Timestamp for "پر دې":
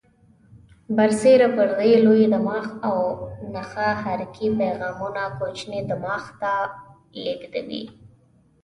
1.55-1.93